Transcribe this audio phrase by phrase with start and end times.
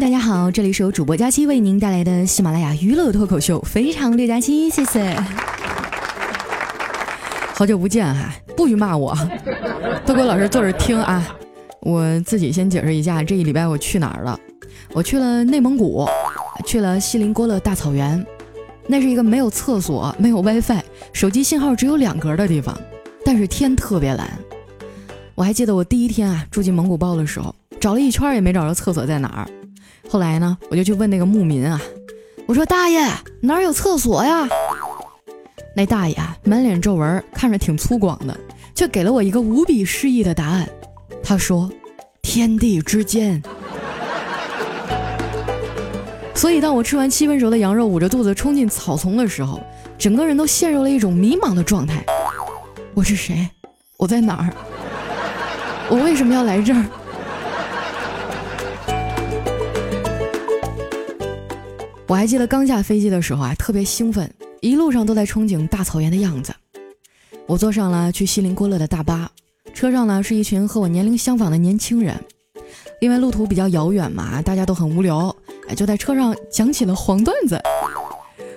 [0.00, 5.12] 大家好，这里是由主播佳期为您带来的喜马拉雅娱乐脱口秀，非常六加七，谢谢。
[7.52, 9.12] 好久不见哈，不许骂我，
[10.06, 11.26] 都给我老师坐着听啊。
[11.80, 14.38] 我自己先解释一下，这一礼拜我去哪儿了？
[14.92, 16.06] 我去了内蒙古，
[16.64, 18.24] 去了锡林郭勒大草原。
[18.86, 20.80] 那是一个没有厕所、没有 WiFi、
[21.12, 22.78] 手机信号只有两格的地方，
[23.24, 24.30] 但是天特别蓝。
[25.34, 29.50] 我还记得我第一天啊住进蒙古包的时候，找了一圈也没找着厕所在哪儿。
[30.08, 31.78] 后来呢，我就去问那个牧民啊，
[32.46, 33.06] 我说：“大爷，
[33.42, 34.48] 哪儿有厕所呀？”
[35.76, 38.34] 那大爷啊，满脸皱纹，看着挺粗犷的，
[38.74, 40.66] 却给了我一个无比诗意的答案。
[41.22, 41.70] 他说
[42.22, 43.40] ：“天地之间。”
[46.34, 49.60] 所以，当我吃完七分熟的羊肉，捂着肚子冲进草丛的时候，
[49.98, 52.02] 整个人都陷入了一种迷茫的状态。
[52.94, 53.46] 我是谁？
[53.98, 54.48] 我在哪儿？
[55.90, 56.84] 我为什么要来这儿？
[62.08, 66.54] 我还记得刚下飞机的时候啊，特别兴奋，一路上都在憧憬大草原的样子。
[67.46, 69.30] 我坐上了去锡林郭勒的大巴，
[69.74, 72.14] 车上呢是一群和我年龄相仿的年轻人。
[73.02, 75.34] 因为路途比较遥远嘛，大家都很无聊，
[75.68, 77.60] 哎，就在车上讲起了黄段子。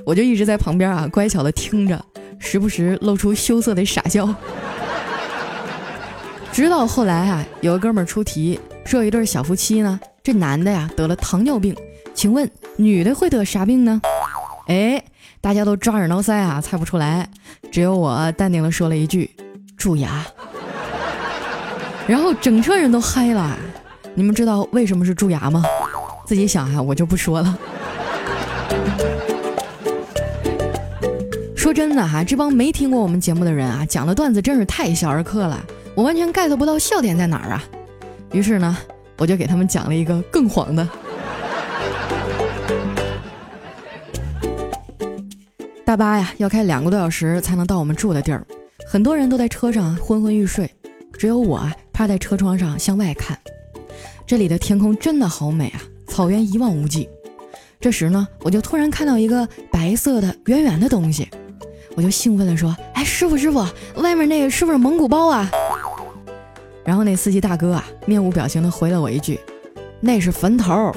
[0.05, 2.01] 我就一直在旁边啊，乖巧的听着，
[2.39, 4.33] 时不时露出羞涩的傻笑。
[6.53, 11.75] 直到后来啊，有个哥们出题，说有一对小夫妻呢，这男的呀得了糖尿病。
[12.21, 13.99] 请问女的会得啥病呢？
[14.67, 15.03] 哎，
[15.41, 17.27] 大家都抓耳挠腮啊，猜不出来。
[17.71, 19.27] 只有我淡定的说了一句：
[19.75, 20.23] 蛀牙。
[22.05, 23.57] 然后整车人都嗨了。
[24.13, 25.63] 你们知道为什么是蛀牙吗？
[26.23, 27.57] 自己想啊，我就不说了。
[31.55, 35.59] 说真的哈，这帮没听过我们节目的人啊，讲的段子真是太小儿科了，
[35.95, 37.63] 我完全 get 不到笑点在哪儿啊。
[38.31, 38.77] 于是呢，
[39.17, 40.87] 我就给他们讲了一个更黄的。
[45.83, 48.45] 大巴呀，要开两个多小时才能到我们住的地儿，
[48.87, 50.69] 很多人都在车上昏昏欲睡，
[51.17, 51.61] 只有我
[51.91, 53.37] 趴在车窗上向外看。
[54.25, 57.09] 这里的天空真的好美啊，草原一望无际。
[57.79, 61.27] 这时呢，我就突然看到一个白色的圆圆的东西，
[61.95, 63.65] 我就兴奋地说：“哎，师傅师傅，
[63.95, 65.49] 外面那个是不是蒙古包啊？”
[66.85, 69.39] 然后那司机大哥啊，面无表情地回了我一句
[69.99, 70.95] ：“那是坟头。”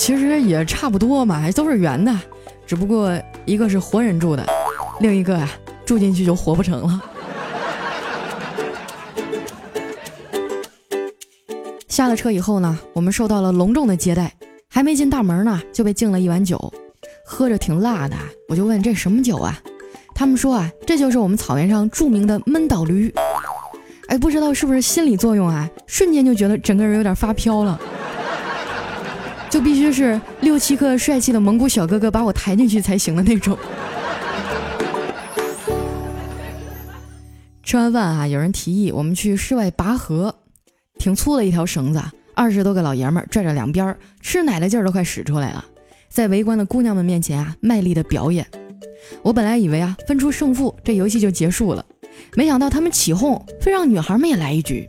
[0.00, 2.18] 其实也差不多嘛，还都是圆的，
[2.66, 3.12] 只不过
[3.44, 4.42] 一个是活人住的，
[4.98, 5.46] 另一个啊
[5.84, 7.02] 住进去就活不成了。
[11.86, 14.32] 下了车以后呢，我们受到了隆重的接待，
[14.70, 16.72] 还没进大门呢，就被敬了一碗酒，
[17.22, 18.16] 喝着挺辣的，
[18.48, 19.60] 我就问这什么酒啊？
[20.14, 23.12] 他们说啊，这就是我们草原上著名的闷倒驴。
[24.08, 27.78] 哎，不知道是不是心理作用啊，瞬间就觉得整个人有点发飘了。
[29.50, 33.58] 就必须是六七个帅气的蒙古小哥哥把我抬进去才行的那种。
[37.62, 40.34] 吃完饭啊，有人提议我们去室外拔河，
[40.98, 42.00] 挺粗的一条绳子，
[42.34, 45.64] 二十多个老爷们拽着两边，吃奶的劲儿都快使出来了，
[46.08, 48.46] 在围观的姑娘们面前啊，卖力的表演。
[49.22, 51.84] 我本来以为啊，分出胜负，这游戏就结束了，
[52.34, 54.88] 没想到他们起哄，非让女孩们也来一局。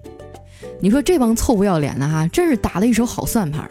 [0.79, 3.69] 你说这帮臭不要脸的哈，真是打了一手好算盘。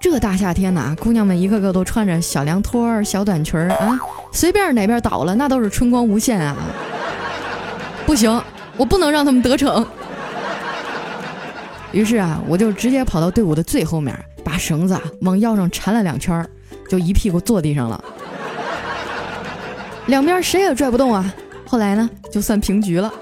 [0.00, 4.00] 这大夏天的，姑娘们一个个都穿着小凉拖、小短裙儿啊，
[4.32, 6.56] 随便哪边倒了，那都是春光无限啊！
[8.06, 8.42] 不行，
[8.78, 9.86] 我不能让他们得逞。
[11.92, 16.44] 于是啊，我就直接跑到队伍的最后面，把绳子啊往腰上缠了两圈，
[16.88, 18.02] 就一屁股坐地上了。
[20.06, 21.32] 两边谁也拽不动啊！
[21.66, 23.12] 后来呢，就算平局了。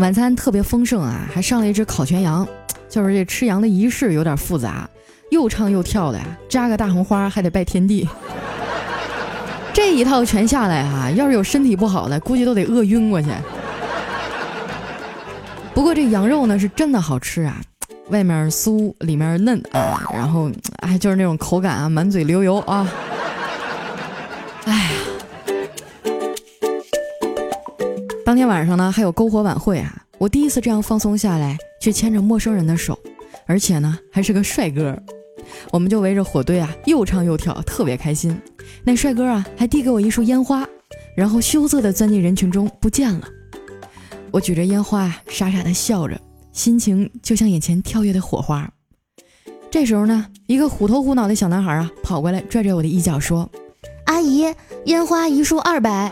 [0.00, 2.48] 晚餐特别丰盛啊，还上了一只烤全羊，
[2.88, 4.88] 就是这吃羊的仪式有点复杂，
[5.30, 8.08] 又唱又跳的呀，扎个大红花还得拜天地，
[9.74, 13.28] 这一套全下来哈，要是有身体不好的，估计都得饿晕过去。
[15.74, 17.60] 不过这羊肉呢是真的好吃啊，
[18.08, 22.88] 外面酥，里面嫩啊，然后哎就是那种口感啊，满嘴流油啊。
[28.40, 30.02] 今天晚上呢，还有篝火晚会啊！
[30.16, 32.98] 我第一次这样放松下来，去牵着陌生人的手，
[33.44, 34.98] 而且呢，还是个帅哥。
[35.70, 38.34] 我们就围着火堆啊，又唱又跳，特别开心。
[38.82, 40.66] 那帅哥啊，还递给我一束烟花，
[41.14, 43.28] 然后羞涩地钻进人群中不见了。
[44.30, 46.18] 我举着烟花啊，傻傻地笑着，
[46.50, 48.66] 心情就像眼前跳跃的火花。
[49.70, 53.50] 这时候呢，一个虎头虎脑的小男孩啊，跑过来拽着我的衣角说
[54.08, 54.46] ：“阿姨，
[54.86, 56.10] 烟花一束二百。”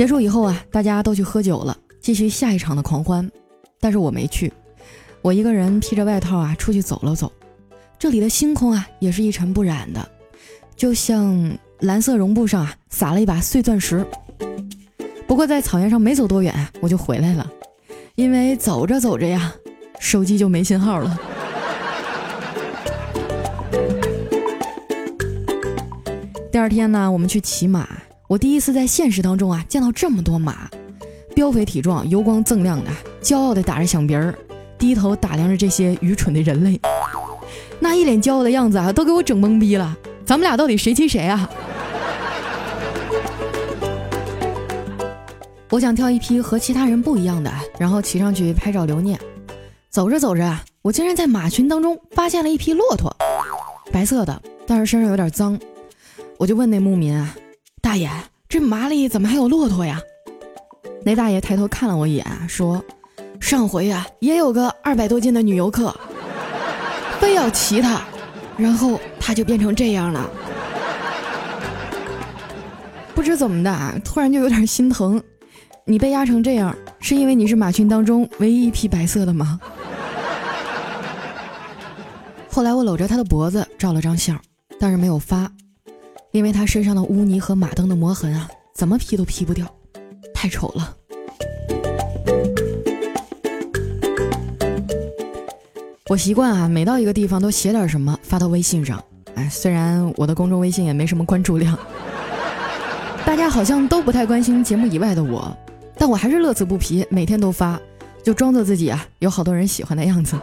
[0.00, 3.30] 结束以后啊，大家都去喝酒了，继续下一场的狂欢。
[3.78, 4.50] 但是我没去，
[5.20, 7.30] 我一个人披着外套啊出去走了走。
[7.98, 10.10] 这里的星空啊也是一尘不染的，
[10.74, 14.02] 就像蓝色绒布上啊撒了一把碎钻石。
[15.26, 17.52] 不过在草原上没走多远，我就回来了，
[18.14, 19.52] 因为走着走着呀，
[19.98, 21.20] 手机就没信号了。
[26.50, 27.86] 第二天呢，我们去骑马。
[28.30, 30.70] 我第一次在现实当中啊见到这么多马，
[31.34, 32.90] 膘肥体壮、油光锃亮的，
[33.20, 34.32] 骄傲地打着响鼻儿，
[34.78, 36.80] 低头打量着这些愚蠢的人类，
[37.80, 39.96] 那一脸骄傲的样子啊，都给我整懵逼了。
[40.24, 41.50] 咱们俩到底谁骑谁啊？
[45.68, 49.18] 我想挑一匹和其他人不一样的，然后骑上去拍照留念。
[49.88, 53.12] 走着走着，我竟然在马群当中发现了一匹骆驼，
[53.90, 55.58] 白色的，但是身上有点脏。
[56.38, 57.34] 我就问那牧民啊。
[57.90, 58.08] 大爷，
[58.48, 60.00] 这马里怎么还有骆驼呀？
[61.04, 62.80] 那大爷抬头看了我一眼，说
[63.42, 65.92] ：“上回呀，也有个二百多斤的女游客，
[67.18, 68.00] 非要骑它，
[68.56, 70.30] 然后它就变成这样了。
[73.12, 75.20] 不知怎么的啊，突然就有点心疼。
[75.84, 79.58] 你被压成这样，是因为你是马群当中唯一一匹白色的吗？”
[82.48, 84.40] 后来我搂着他的脖子照了张相，
[84.78, 85.50] 但是没有发。
[86.32, 89.66] 因为他身上的污泥和马灯的磨痕啊，怎么 P 都 P 不掉，
[90.32, 90.96] 太丑了。
[96.08, 99.02] 我习惯啊，每到一个地方都写点什么发到微信上。
[99.34, 101.76] 哎，虽然我的公众微信也没什么关注量，
[103.26, 105.52] 大家好像都不太关心节目以外的我，
[105.96, 107.80] 但我还是乐此不疲，每天都发，
[108.22, 110.38] 就装作自己啊有好多人喜欢的样子。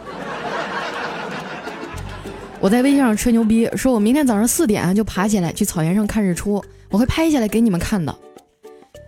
[2.60, 8.12] 我在微信上吹牛逼，说我明天早上四点就爬起来去草原上看日出，我会拍下来给你们看的。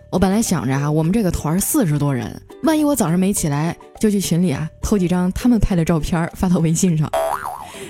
[0.09, 7.11] 我本来想着啊，我们这个团四十多人，万一我早上没起来，就去群里啊偷几张他们拍的照片发到微信上。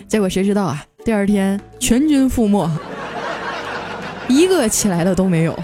[0.07, 2.67] 结果谁知道啊，第二天全军覆没，
[4.27, 5.57] 一个起来的都没有。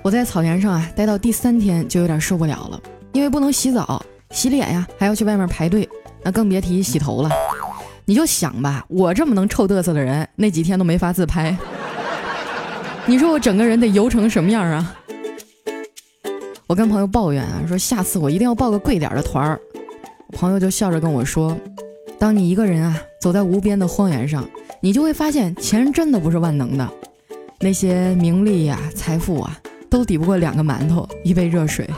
[0.00, 2.80] 我在草原上啊待到第三天就有点受不了了，
[3.12, 4.02] 因为不能洗澡。
[4.30, 5.88] 洗脸呀，还要去外面排队，
[6.22, 7.30] 那更别提洗头了。
[8.04, 11.56] 你就想吧，我这么能臭嘚瑟的人，那几天都没法自拍。
[13.06, 14.96] 你说我整个人得油成什么样啊？
[16.66, 19.60] 我跟朋友抱怨啊，说下次我一定要报个贵点的团儿。
[20.32, 21.56] 朋友就笑着跟我说
[22.18, 24.48] ：“当你一个人啊走在无边的荒原上，
[24.80, 26.90] 你就会发现钱真的不是万能的，
[27.60, 31.88] 那些名利呀、财富啊，都抵不过两个馒头、一杯热水。”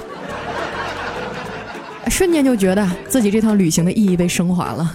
[2.16, 4.90] 瞬间就觉得自己这趟旅行的意义被升华了。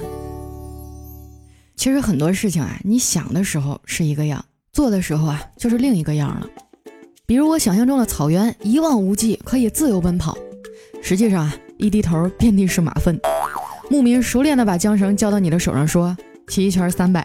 [1.75, 6.47] 其实很多事情啊，你想的时候是一个样，做的时候啊就是另一个样了。
[7.27, 10.35] 比如我想象中的草原一望无际，可以自由奔跑，
[11.03, 13.15] 实际上啊一低头遍地是马粪。
[13.87, 17.23] 牧民熟练的把缰绳交到你的手上，说骑一圈三百。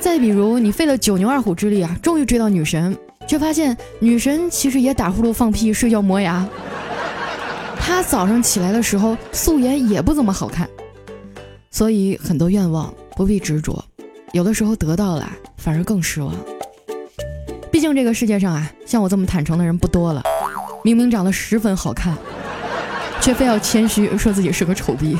[0.00, 2.96] 再比如你费了九牛二虎之力啊，终于追到女神，
[3.28, 6.48] 却发现女神其实也打呼噜、放屁、睡觉、磨牙。
[7.86, 10.68] 他早上起来的时候素颜也不怎么好看，
[11.70, 13.82] 所以很多愿望不必执着，
[14.32, 16.34] 有的时候得到了反而更失望。
[17.70, 20.20] 毕竟这个世界上啊，像我这么坦诚的人不多了。
[20.82, 22.16] 明明长得十分好看，
[23.20, 25.16] 却非要谦虚说自己是个丑逼。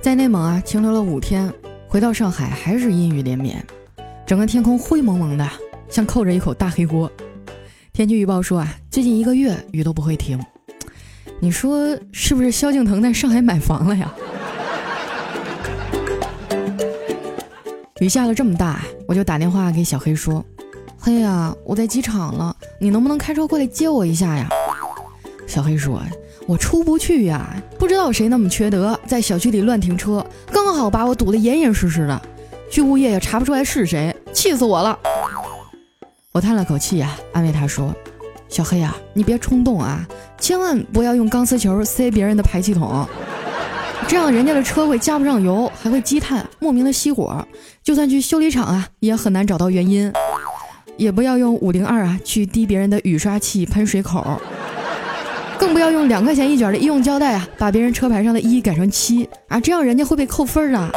[0.00, 1.52] 在内蒙啊停留了五天，
[1.86, 3.62] 回到上海还是阴雨连绵，
[4.26, 5.46] 整个天空灰蒙蒙的。
[5.90, 7.10] 像扣着一口大黑锅。
[7.92, 10.38] 天气预报说啊，最近一个月雨都不会停。
[11.40, 14.12] 你说是不是萧敬腾在上海买房了呀？
[18.00, 20.42] 雨下了这么大，我就打电话给小黑说
[20.98, 24.48] ：“黑呀，我在机场了，你能不能开车过来接我一下呀？”
[25.46, 26.00] 小黑说
[26.46, 32.22] ：“我出不去呀，不知道谁那么缺德，在小区里乱停车，刚好把我堵得严严实实的，
[32.70, 34.98] 去物业也查不出来是谁，气死我了。”
[36.32, 37.92] 我叹了口气呀，安慰他说
[38.48, 40.06] ：“小黑呀，你别冲动啊，
[40.38, 43.04] 千万不要用钢丝球塞别人的排气筒，
[44.06, 47.44] 这样人家的车会加不上油，还会积碳，莫名的熄火。
[47.82, 50.12] 就算去修理厂啊，也很难找到原因。
[50.96, 54.40] 也不要用五零二啊去滴别人的雨刷器喷水口，
[55.58, 60.92] 更不要用两块钱一卷的医用胶带啊把别人车牌上的一改成七啊，这样人家会被扣分的。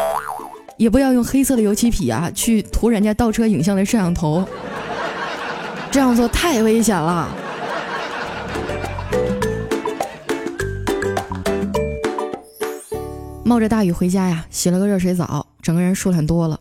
[0.78, 4.48] 也不要用黑色的油漆笔啊去涂人家倒车影像的摄像头。”
[5.94, 7.30] 这样做太危险了。
[13.46, 16.60] 冒着大雨回家呀，洗了个热水澡，整个人舒坦多了。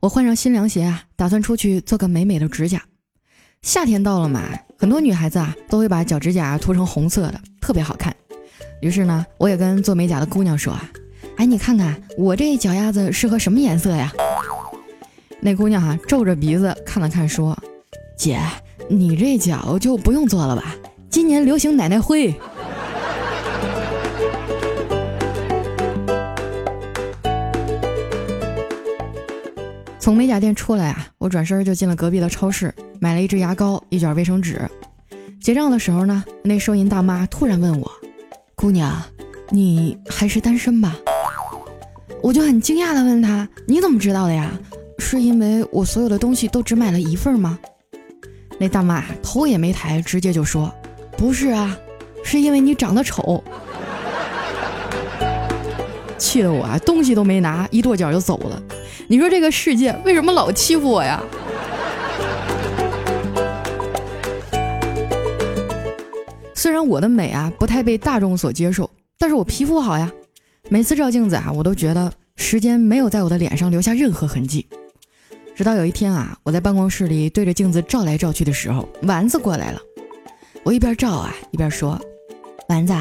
[0.00, 2.82] 我换上新凉鞋啊，打算出去做个美美的指甲。
[3.62, 4.42] 夏天到了嘛，
[4.76, 8.14] 很多女孩子啊都会把脚指甲涂成红色的，特别好看。
[8.82, 10.86] 于是呢，我也跟做美甲的姑娘说啊，
[11.38, 14.12] 哎，你看看我这脚丫子适合什么颜色呀？
[15.40, 17.56] 那姑娘哈皱着鼻子看了看，说
[18.18, 18.36] ：“姐，
[18.88, 20.74] 你这脚就不用做了吧，
[21.08, 22.34] 今年流行奶奶灰。”
[30.00, 34.60] 从美甲店出来啊，我转身就进了隔壁的超市，买了一支牙膏、一卷卫生纸。
[35.40, 37.88] 结账的时候呢，那收银大妈突然问我
[38.56, 39.00] ：“姑娘，
[39.50, 40.96] 你还是单身吧？”
[42.20, 44.50] 我就很惊讶的问她：“你怎么知道的呀？
[44.98, 47.56] 是因为我所有的东西都只买了一份吗？”
[48.58, 50.72] 那大妈头也没抬，直接就说
[51.16, 51.78] ：“不是啊，
[52.24, 53.42] 是因为你长得丑。”
[56.18, 58.60] 气得我啊，东西都没拿，一跺脚就走了。
[59.06, 61.22] 你说这个世界为什么老欺负我呀？
[66.54, 70.10] 虽然我的美啊不太被大众所接受，但是我皮肤好呀。
[70.68, 74.66] 每次照镜子啊，我都觉得时间没有在我的脸上留下任何痕迹。
[75.58, 79.80] 直到有一天啊，我在办公室里对着镜子照来照去的时候，丸子过来了。
[80.62, 82.00] 我一边照啊一边说
[82.70, 82.94] ：“丸子，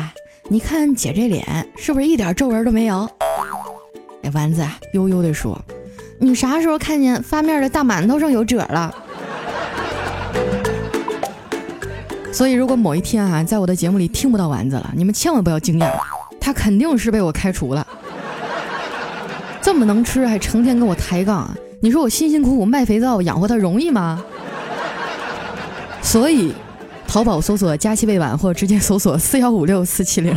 [0.49, 1.45] 你看姐这脸
[1.77, 3.07] 是不是一点皱纹都没有？”
[4.25, 5.55] 哎，丸子啊悠悠地说。
[6.19, 8.91] 你啥时候看见发面的大馒头上有褶了？
[12.33, 15.91] 所以，如果某一天啊，在我的节目里听不到丸子了，你们千万不要惊讶，
[16.41, 17.85] 他肯定是被我开除了。
[19.61, 24.23] 这么能吃，还成天跟我抬杠，啊你说我辛辛苦苦卖肥皂养活他容易吗？
[26.01, 26.53] 所以，
[27.07, 30.35] 淘宝搜索“佳期未晚”或直接搜索“四幺五六四七零”。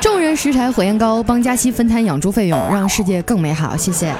[0.00, 3.76] 众人拾柴火焰高，帮佳期分摊养猪费用，让世界更美好。
[3.76, 4.12] 谢谢。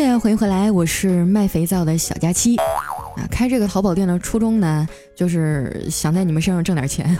[0.00, 2.56] 欢迎回来，我是卖肥皂的小佳期。
[2.56, 7.16] 啊，开这个淘宝店的初衷呢，就是想在你们身上挣点钱。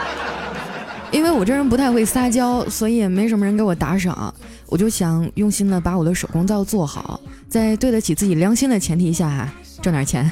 [1.10, 4.32] 因为我这人不太会撒娇，所以也没什么人给我打赏，
[4.66, 9.48] 我就想用心的把我的手工皂做好，在对得起自己良心的前提下，
[9.82, 10.30] 挣点钱。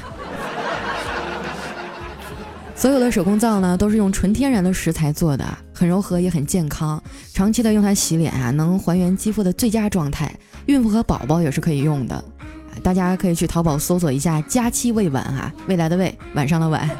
[2.75, 5.45] 所有的手工皂呢，都是用纯天然的食材做的，
[5.75, 7.03] 很柔和也很健康，
[7.33, 10.33] 长期的用它洗脸啊，能还原肌肤的最佳状态，
[10.67, 12.23] 孕妇和宝宝也是可以用的。
[12.81, 16.89] 大家可以去淘宝搜索一下“佳期未晚”啊，未来的未，晚上的晚。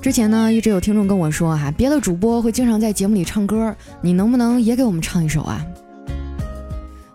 [0.00, 5.62] 之前呢，一直有听众跟我说哈，别的主播会经常在节目里唱歌，你能不能也给我们唱一首啊？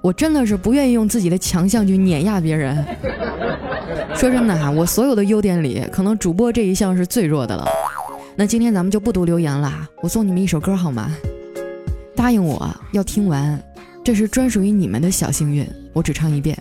[0.01, 2.83] 我真的是不愿意用自己的强项去碾压别人。
[4.15, 7.67] 说真的哈，我所有的优点里，可能主播这一项是最弱的了。
[8.35, 11.11] 那今天咱们就不读留言了，我送你们一首歌好吗？
[12.15, 13.59] 答应我要听完，
[14.03, 16.55] 这是专属于你们的小幸运，我只唱一遍。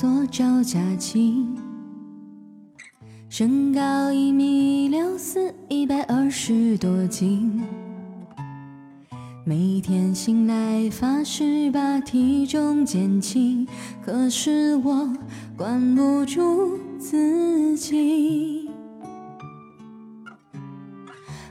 [0.00, 1.44] 做赵佳琪，
[3.28, 7.60] 身高一米六四，一百二十多斤。
[9.44, 13.66] 每天醒来发誓把体重减轻，
[14.00, 15.12] 可是我
[15.56, 18.70] 管不住自己。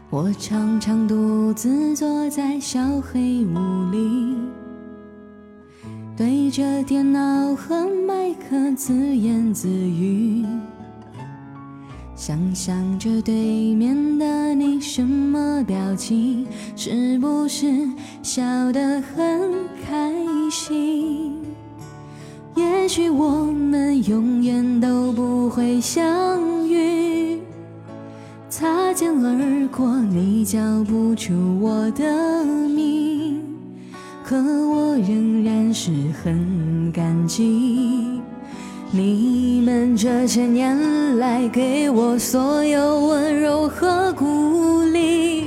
[0.09, 4.37] 我常常独自坐在小黑屋里。
[6.17, 10.43] 对着电脑和麦克自言自语，
[12.15, 17.67] 想象着对面的你什么表情，是不是
[18.23, 19.53] 笑得很
[19.85, 20.11] 开
[20.49, 21.35] 心？
[22.55, 27.39] 也许我们永远都不会相遇，
[28.49, 32.76] 擦肩而过，你叫不出我的名。
[34.29, 35.89] 可我仍然是
[36.21, 38.19] 很感激
[38.91, 45.45] 你们这些年来给我所有温柔和鼓励。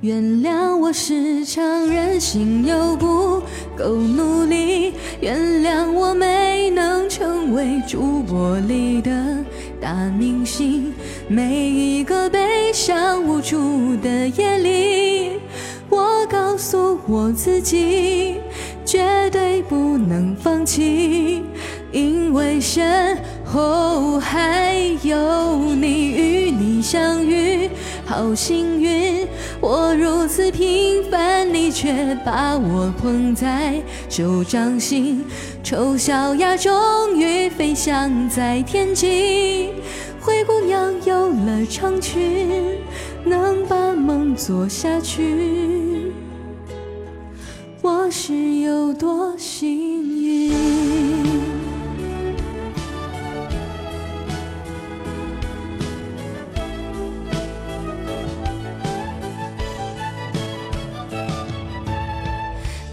[0.00, 3.40] 原谅我时常任性又不
[3.78, 9.36] 够努力，原谅我没能成为主播里的
[9.80, 10.92] 大明星。
[11.28, 15.19] 每一个悲伤无助的夜里，
[16.60, 18.34] 告诉我自己，
[18.84, 21.42] 绝对不能放弃，
[21.90, 27.70] 因为身后还有你，与你相遇，
[28.04, 29.26] 好幸运。
[29.58, 35.24] 我如此平凡，你却把我捧在手掌心。
[35.62, 39.70] 丑小鸭终于飞翔在天际。
[40.20, 42.76] 灰姑娘有了长裙，
[43.24, 46.09] 能把梦做下去。
[48.10, 50.52] 是有多幸运？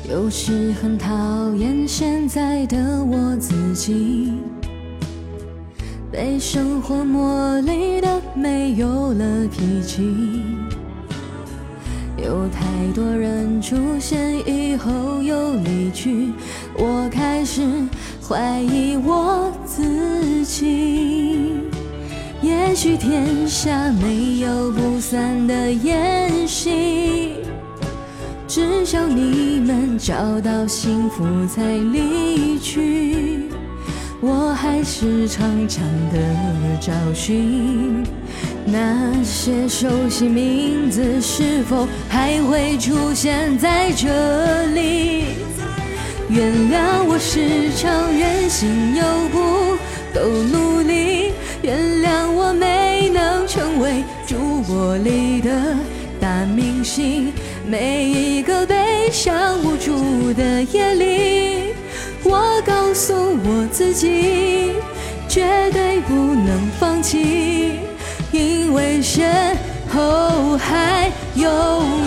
[0.08, 1.10] 有时很讨
[1.56, 4.34] 厌现在的我自己。
[6.12, 10.47] 被生活磨砺的没有了脾气，
[12.18, 12.62] 有太
[12.96, 16.32] 多人出现以后又离去，
[16.76, 17.62] 我开始
[18.28, 21.62] 怀疑我自己。
[22.42, 27.36] 也许天下没有不散的宴席，
[28.48, 33.50] 至少你们找到幸福才离去。
[34.20, 36.20] 我还是常常的
[36.80, 38.04] 找寻
[38.70, 45.24] 那些熟悉名字，是否还会出现在这里？
[46.30, 49.78] 原谅我时常任性又不
[50.14, 51.32] 够努力，
[51.62, 55.50] 原谅我没能成为主播里的
[56.20, 57.32] 大明星。
[57.66, 61.74] 每一个悲伤无助的夜里。
[62.24, 64.74] 我告诉我自己，
[65.30, 67.80] 绝对不能放弃，
[68.38, 69.58] 因为身
[69.90, 71.50] 后还有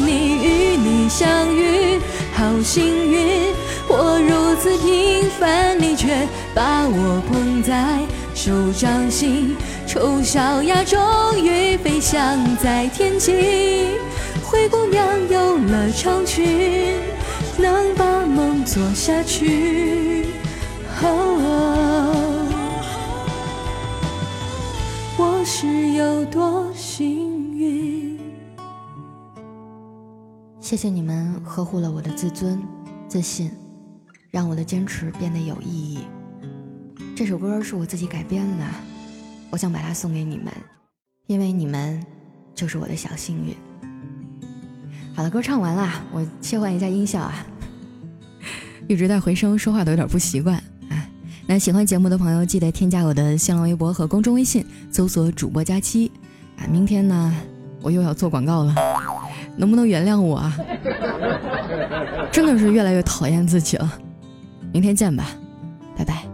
[0.07, 1.99] 你，与你相遇，
[2.33, 3.53] 好幸运。
[3.89, 7.99] 我如此平凡，你却把我捧在
[8.33, 9.57] 手掌心。
[9.89, 11.01] 丑小鸭终
[11.37, 13.89] 于飞翔在天际，
[14.45, 16.95] 灰姑娘有了长裙。
[17.59, 20.27] 能把梦做下去，
[25.63, 28.19] 是有多幸运？
[30.59, 32.59] 谢谢你们呵护了我的自尊、
[33.07, 33.53] 自信，
[34.31, 35.99] 让我的坚持变得有意义。
[37.15, 38.65] 这首歌是我自己改编的，
[39.51, 40.51] 我想把它送给你们，
[41.27, 42.03] 因为你们
[42.55, 43.55] 就是我的小幸运。
[45.15, 47.47] 好了，歌唱完了，我切换一下音效啊。
[48.89, 50.65] 一直在回声，说话都有点不习惯啊。
[51.53, 56.09] 那喜欢节目的朋友，记得添加我的新浪微博和公众微信，搜索“主播佳期”。
[56.57, 57.35] 啊，明天呢，
[57.83, 58.73] 我又要做广告了，
[59.57, 60.57] 能不能原谅我啊？
[62.31, 63.99] 真的是越来越讨厌自己了。
[64.73, 65.27] 明天见吧，
[65.97, 66.30] 拜拜。